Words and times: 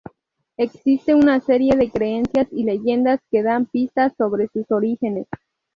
Existe 0.57 1.13
una 1.13 1.39
serie 1.41 1.75
de 1.77 1.91
creencias 1.91 2.47
y 2.51 2.63
leyendas 2.63 3.19
que 3.29 3.43
dan 3.43 3.67
pistas 3.67 4.11
sobre 4.17 4.47
sus 4.47 4.71
orígenes. 4.71 5.27